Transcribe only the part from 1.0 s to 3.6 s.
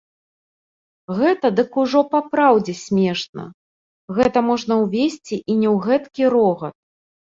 Гэта дык ужо папраўдзе смешна,